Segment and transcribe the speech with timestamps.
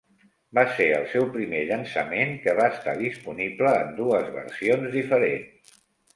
[0.57, 5.79] Va ser el seu primer llançament que va estar disponible en dues versions diferents.